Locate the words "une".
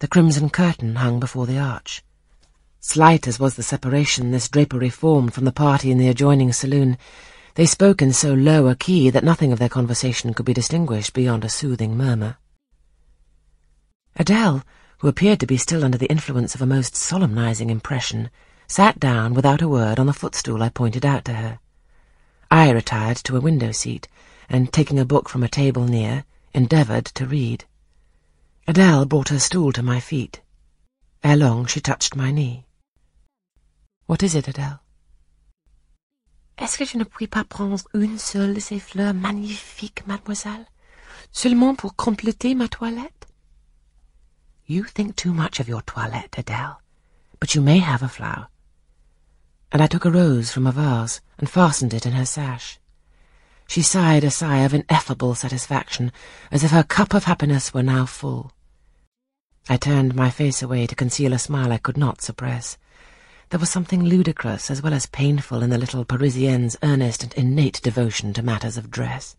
37.94-38.16